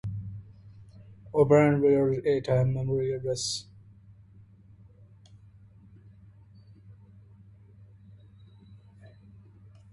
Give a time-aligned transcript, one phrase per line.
[1.31, 3.67] Operands were at times memory addresses.